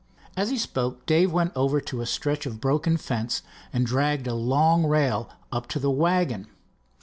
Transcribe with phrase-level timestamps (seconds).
[0.35, 4.33] As he spoke Dave went over to a stretch of broken fence and dragged a
[4.33, 6.47] long rail up to the wagon.